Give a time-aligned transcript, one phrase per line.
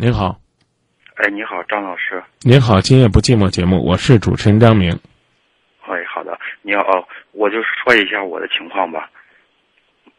[0.00, 0.40] 您好，
[1.16, 2.22] 哎，你好，张老师。
[2.42, 4.92] 您好，今夜不寂寞节目，我是主持人张明。
[5.80, 9.10] 哎，好的，你好，哦，我就说一下我的情况吧。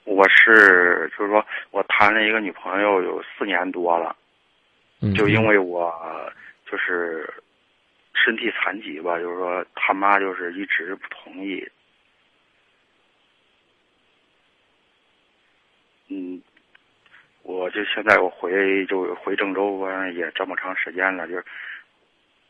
[0.03, 4.13] 我是，就是说我谈了一个女朋友有四年多了，
[4.99, 5.93] 嗯，就因为我
[6.69, 7.33] 就是
[8.13, 11.65] 身体残疾吧，就是说他妈就是一直不同意。
[16.09, 16.41] 嗯，
[17.69, 21.45] 我就现在我回就回郑州也这么长时间了，就是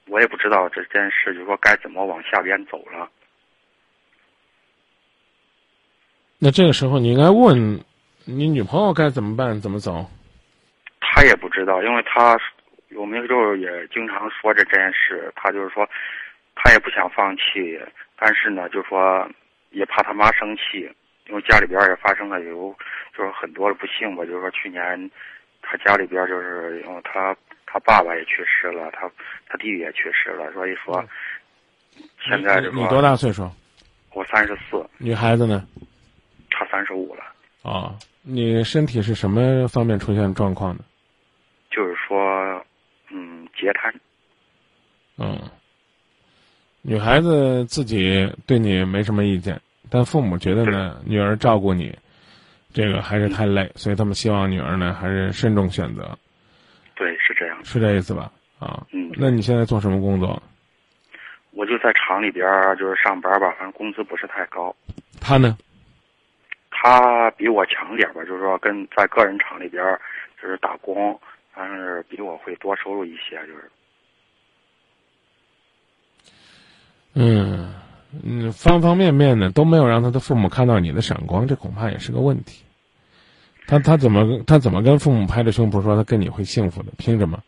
[0.07, 3.09] 我也不知道这件事，就说该怎么往下边走了。
[6.39, 7.83] 那这个时候你应该问
[8.23, 10.09] 你女朋友该怎么办，怎么走。
[11.01, 12.39] 她也不知道，因为他
[12.87, 15.85] 有没有就也经常说这件事，她就是说
[16.55, 17.77] 她也不想放弃，
[18.15, 19.29] 但是呢，就说
[19.71, 20.89] 也怕他妈生气。
[21.27, 22.75] 因为家里边也发生了有，
[23.19, 24.23] 就是很多的不幸吧。
[24.23, 25.11] 就是说去年，
[25.61, 29.11] 他家里边就是因为他他爸爸也去世了，他
[29.49, 31.03] 他弟弟也去世了，所以说
[32.25, 33.51] 现在就说你多大岁数？
[34.13, 34.81] 我三十四。
[34.97, 35.67] 女孩子呢？
[36.49, 37.23] 他三十五了。
[37.63, 40.79] 哦，你身体是什么方面出现状况呢？
[41.69, 42.17] 就是说，
[43.09, 43.93] 嗯，截瘫。
[45.17, 45.37] 嗯，
[46.81, 49.59] 女孩子自己对你没什么意见。
[49.91, 51.97] 但父母觉得呢，女儿照顾你，
[52.73, 56.17] 这个还是太累，所以他们希望女儿呢还是慎重选择。
[56.95, 57.57] 对，是这样。
[57.65, 58.31] 是这意思吧？
[58.59, 59.11] 啊，嗯。
[59.17, 60.41] 那你现在做什么工作？
[61.51, 62.47] 我就在厂里边
[62.77, 64.73] 就是上班吧，反正工资不是太高。
[65.19, 65.57] 他呢？
[66.69, 69.83] 他比我强点吧，就是说跟在个人厂里边
[70.41, 71.19] 就是打工，
[71.55, 73.71] 但是比我会多收入一些，就是。
[77.15, 77.58] 嗯。
[78.23, 82.63] 嗯，方方面面呢都没有让他的父母看到你的闪光，这恐怕也是个问题。
[83.67, 86.91] 他他怎么他怎么跟父母拍着胸脯说他跟你会幸福的？
[86.97, 87.43] 凭什么？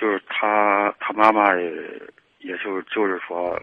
[0.00, 1.70] 就是他他妈妈也
[2.38, 3.60] 也就就是说，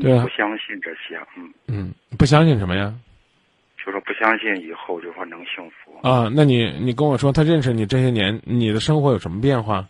[0.00, 2.94] 对啊，不相信这些，嗯嗯，不相信什么呀？
[3.84, 6.30] 就说不相信以后就说能幸福啊？
[6.34, 9.86] 那你你跟我说，他认识你这些年，你的生活有什么变化？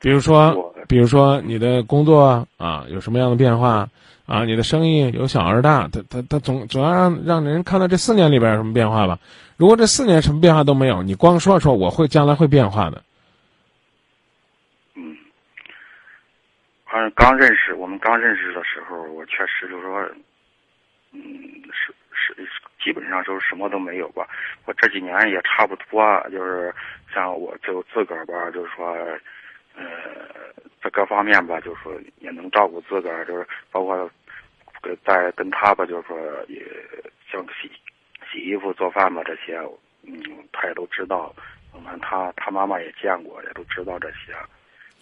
[0.00, 3.86] 比如说，比如说你的工作啊，有什么样的变化
[4.24, 4.44] 啊？
[4.46, 9.18] 你的生意由小而大，他他他总总要让让人看到这四年里边有什么变化吧？
[9.58, 13.02] 如果这四年什么变化都没有，你光说说我会将来会变化的。
[14.94, 15.14] 嗯，
[16.86, 20.00] 反正刚认识我们刚认识的时候，我确实就是说，
[21.12, 21.20] 嗯，
[21.72, 22.48] 是是
[22.82, 24.26] 基本上就是什么都没有吧。
[24.64, 26.74] 我这几年也差不多，就是
[27.12, 28.96] 像我就自个儿吧，就是说。
[29.80, 30.52] 呃，
[30.82, 34.10] 在各方面吧，就是说也能照顾自个儿，就是包括
[34.82, 36.18] 跟在跟他吧，就是说
[36.48, 36.62] 也
[37.32, 37.70] 像洗
[38.30, 39.56] 洗衣服、做饭吧这些，
[40.02, 40.20] 嗯，
[40.52, 41.34] 他也都知道。
[41.72, 44.34] 我们他他妈妈也见过，也都知道这些。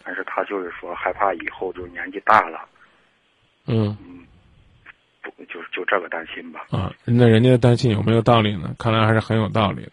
[0.04, 2.60] 但是他就是说害怕以后就年纪大了，
[3.66, 4.24] 嗯嗯，
[5.22, 6.66] 不就就这个担心吧。
[6.70, 8.74] 啊，那人家的担心有没有道理呢？
[8.78, 9.92] 看来还是很有道理的。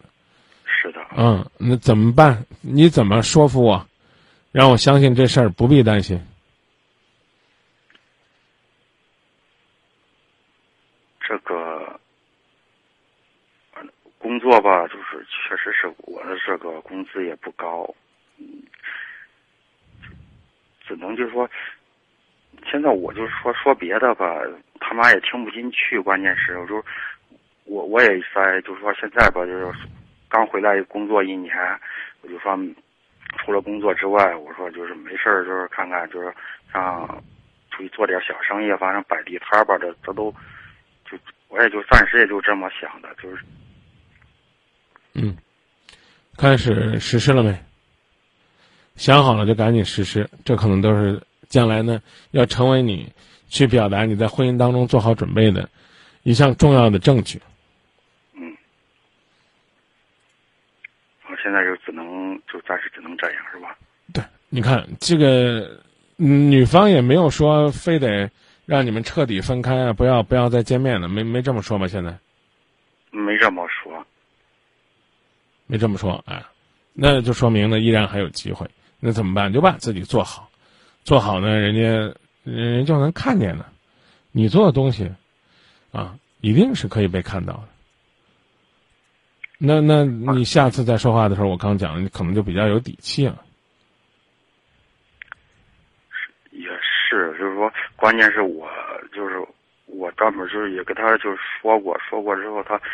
[0.64, 1.00] 是的。
[1.16, 2.44] 嗯，那怎么办？
[2.60, 3.86] 你怎么说服我？
[4.56, 6.18] 让我相信这事儿不必担心。
[11.20, 12.00] 这个
[14.16, 17.94] 工作吧，就是确实是我的这个工资也不高，
[18.38, 18.46] 嗯，
[20.88, 21.46] 只能就是说，
[22.64, 24.40] 现在我就是说说别的吧，
[24.80, 26.00] 他妈也听不进去。
[26.00, 26.82] 关键是，我就
[27.64, 29.70] 我我也在就是说现在吧，就是
[30.30, 31.54] 刚回来工作一年，
[32.22, 32.58] 我就说。
[33.36, 36.32] 除了工作之外，我说就是没事儿，就是看看，就是
[36.72, 37.06] 像
[37.70, 40.30] 出去做点小生意，反正摆地摊吧，这这都
[41.10, 43.42] 就我也就暂时也就这么想的，就是
[45.14, 45.36] 嗯，
[46.36, 47.56] 开始实施了没？
[48.96, 53.12] 想好了就赶紧实施，这可能都是将来呢要成为你
[53.48, 55.68] 去表达你在婚姻当中做好准备的
[56.22, 57.40] 一项重要的证据。
[61.46, 63.78] 现在就只能就暂时只能这样，是吧？
[64.12, 65.80] 对，你看这个
[66.16, 68.28] 女方也没有说非得
[68.64, 71.86] 让你们彻底分开啊，不要不要再见面了，没没这么说吧？
[71.86, 72.18] 现在
[73.12, 74.04] 没这么说，
[75.68, 76.42] 没这么说，哎，
[76.92, 78.68] 那就说明呢，依然还有机会。
[78.98, 79.52] 那怎么办？
[79.52, 80.50] 就把自己做好，
[81.04, 83.64] 做好呢，人家人就能看见的，
[84.32, 85.12] 你做的东西
[85.92, 87.68] 啊，一定是可以被看到的。
[89.58, 93.42] 那那你下次再说话的时候，我刚讲，你可能就比较有底气了。
[96.50, 98.68] 也是，就是说，关键是我
[99.12, 99.42] 就是
[99.86, 102.84] 我专门就是也跟他就是说过，说过之后，他他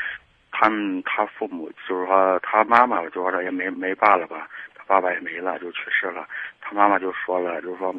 [0.63, 6.29] 他们他父母就是说他妈妈就说这也没没爸了吧，他爸爸也没了，就去世了。
[6.61, 7.93] 他妈妈就说了，就是说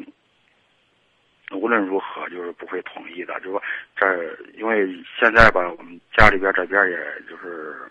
[1.52, 3.62] 无论如何就是不会同意的，就说
[3.94, 4.88] 这因为
[5.20, 6.96] 现在吧，我们家里边这边也
[7.28, 7.83] 就是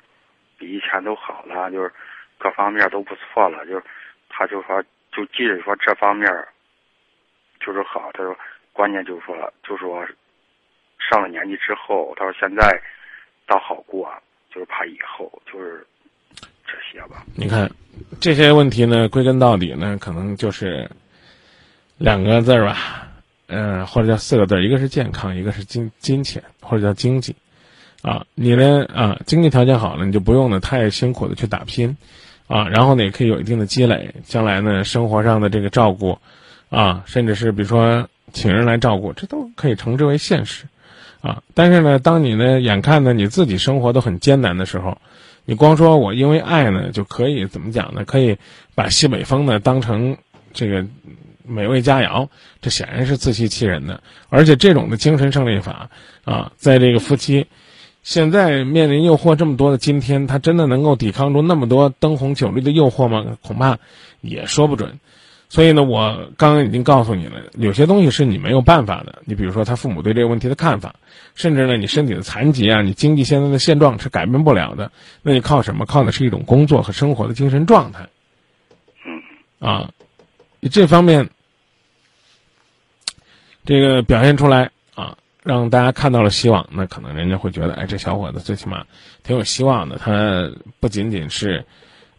[0.63, 1.91] 以前都好了，就是
[2.37, 3.65] 各方面都不错了。
[3.65, 3.83] 就是
[4.29, 4.81] 他就说
[5.11, 6.29] 就即使说这方面
[7.59, 8.35] 就是好，他说
[8.71, 10.05] 关键就是说就说
[10.99, 12.81] 上了年纪之后，他说现在
[13.45, 14.11] 倒好过。
[14.53, 15.83] 就是怕以后就是
[16.63, 17.25] 这些吧。
[17.35, 17.67] 你看，
[18.21, 20.87] 这些问题呢，归根到底呢，可能就是
[21.97, 23.07] 两个字儿吧，
[23.47, 27.35] 嗯，或者叫四个字，一个是健康，一个是金金钱，或者叫经济。
[28.03, 31.97] 啊，你呢啊，经济条件好了，你就不用呢太辛苦的去打拼，
[32.47, 36.19] 啊，然后呢也可以有一定的积累，将来呢生活上的这个照顾，
[36.69, 40.65] 啊，甚至是比如说请人来照顾，这都可以称之为现实。
[41.21, 44.97] 啊，但是呢，当你呢眼看呢你自己生活都很艰难的时候，
[45.45, 48.03] 你光说我因为爱呢就可以怎么讲呢？
[48.03, 48.37] 可以
[48.75, 50.17] 把西北风呢当成
[50.51, 50.85] 这个
[51.45, 52.27] 美味佳肴，
[52.61, 54.03] 这显然是自欺欺人的。
[54.27, 55.89] 而且这种的精神胜利法
[56.25, 57.47] 啊，在这个夫妻
[58.03, 63.37] 现在面临诱惑这么多的今天，他真的能够抵抗住那么多灯红酒绿的诱惑吗？
[63.41, 63.77] 恐怕
[64.21, 64.99] 也说不准。
[65.49, 69.21] 所以呢，我刚刚已经告诉你了，有些东西是你没有办法的。
[69.23, 70.95] 你比如说，他父母对这个问题的看法，
[71.35, 74.91] 甚至呢，你身体的残疾啊，你经济现在的现状是改变不了的。
[75.21, 75.85] 那你靠什么？
[75.85, 78.09] 靠的是一种工作和生活的精神状态。
[79.05, 79.69] 嗯。
[79.69, 79.91] 啊，
[80.59, 81.29] 你这方面，
[83.63, 84.71] 这个表现出来啊，
[85.43, 88.85] 让大家看到了希望，那可能人家会觉得，哎，这小伙子最起码
[89.23, 89.97] 挺有希望的。
[89.97, 91.65] 他不仅仅是。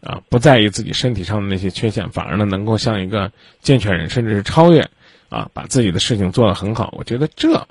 [0.01, 3.31] 啊，不在意自己身体上的那些缺陷，反而呢能够像一个
[3.61, 4.87] 健全人，甚至是超越，
[5.29, 6.93] 啊，把自己的事情做得很好。
[6.95, 7.67] 我觉得这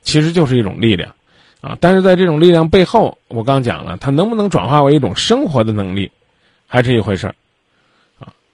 [0.00, 1.14] 其实就是一种力量，
[1.60, 6.12] 啊，但是在这种力量背后，我刚讲了，它能不能转化为一种生活的能力，
[6.66, 7.34] 还是一回事儿，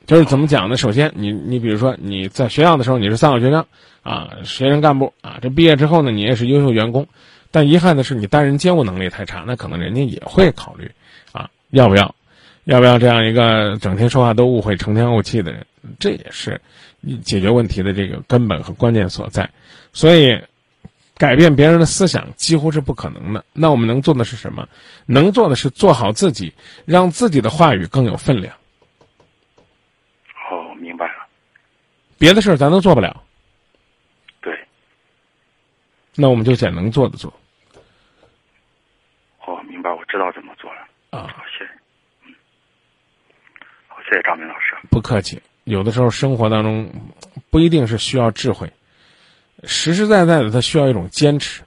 [0.07, 0.77] 就是怎么讲呢？
[0.77, 3.67] 首先，你你比如说你在学校的时候你是三好学生，
[4.03, 7.07] 啊，学生干部，啊，这毕业之后呢你也是优秀员工，
[7.51, 10.91] 但遗憾的是你待人接物能力太差，那可能人家也会考虑，
[11.33, 12.15] 啊，要不要？
[12.65, 15.67] 要不要这样一个整天说话都误会、成天怄气的人？
[15.99, 16.61] 这也是
[17.25, 19.51] 解决问题的这个根本和关键所在。
[19.93, 20.41] 所以，
[21.19, 23.45] 改变别人的思想几乎是不可能的。
[23.53, 24.69] 那我们能做的是什么？
[25.07, 26.53] 能做的是做好自己，
[26.85, 28.55] 让自己的话语更有分量。
[30.49, 31.15] 哦，明白了。
[32.23, 33.25] 别的事儿咱都做不了。
[34.41, 34.57] 对。
[36.15, 37.35] 那我们就捡能做的做。
[39.45, 40.83] 哦，明白，我知道怎么做了。
[41.11, 41.71] 啊，好，谢谢。
[44.09, 44.77] 谢谢张明老师。
[44.89, 45.43] 不客气。
[45.65, 46.93] 有的时候生活当中
[47.51, 48.73] 不一定是需要智慧，
[49.65, 51.65] 实实在在的，他需要一种坚持。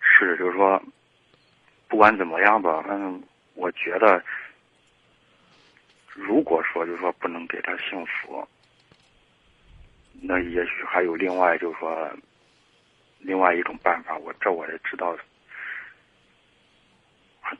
[0.00, 0.82] 是，就是说，
[1.86, 3.22] 不管怎么样吧，反正
[3.54, 4.20] 我觉得，
[6.14, 8.46] 如果说就是说不能给他幸福，
[10.22, 12.10] 那也许还有另外就是说，
[13.18, 14.16] 另外一种办法。
[14.18, 15.14] 我这我也知道。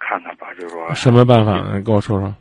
[0.00, 1.80] 看看吧，就是说什么办法呢？
[1.82, 2.34] 跟我说说。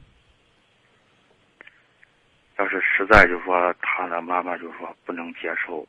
[2.58, 5.86] 要是实在就是说他的妈妈就是说不能接受，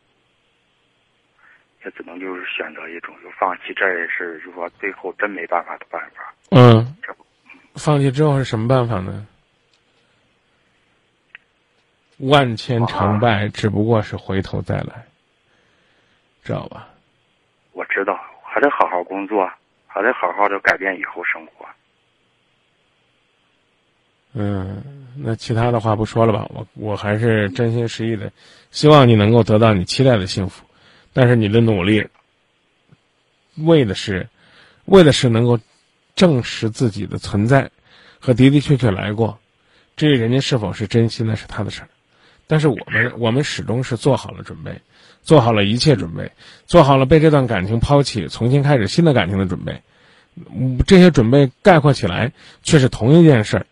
[1.84, 6.34] 也只能就是选择一种就放弃，这也是就是说最后真没办法的办法。
[6.50, 6.84] 嗯。
[7.02, 7.24] 这不，
[7.76, 9.26] 放弃之后是什么办法呢？
[12.28, 15.06] 万千成败只不过是回头再来，
[16.42, 16.88] 知道吧？
[17.72, 19.50] 我知道，还得好好工作。
[19.86, 21.64] 还得好好的改变以后生活。
[24.32, 24.82] 嗯，
[25.16, 26.44] 那其他的话不说了吧。
[26.50, 28.32] 我我还是真心实意的，
[28.72, 30.64] 希望你能够得到你期待的幸福。
[31.12, 32.08] 但是你的努力，
[33.54, 34.28] 为的是，
[34.86, 35.60] 为的是能够
[36.16, 37.70] 证实自己的存在
[38.18, 39.38] 和的的确确来过。
[39.94, 41.88] 至于人家是否是真心，那是他的事儿。
[42.46, 44.80] 但是我们我们始终是做好了准备。
[45.22, 46.32] 做好了一切准备，
[46.66, 49.80] 做好了被这段感情抛弃、重新开始新的感情的准备。
[50.86, 52.32] 这些准备概括起来
[52.62, 53.66] 却是同一件事儿，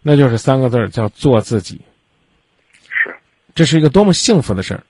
[0.00, 1.82] 那就是三个字儿，叫做自己。
[2.88, 3.14] 是，
[3.54, 4.84] 这是一个多么幸福的事儿！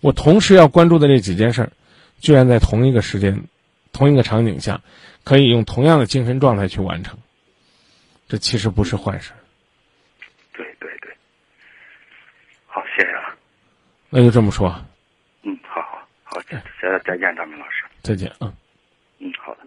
[0.00, 1.70] 我同时要关注的这几件事儿，
[2.18, 3.44] 居然在同一个时间、
[3.92, 4.80] 同一个场景下，
[5.22, 7.18] 可以用同样的精神状态去完成。
[8.26, 9.30] 这其实不是坏事。
[10.54, 10.90] 对对
[14.16, 14.74] 那就这么说。
[15.42, 17.84] 嗯好好好再再再见张明老师。
[18.00, 18.50] 再见啊
[19.18, 19.60] 嗯好的。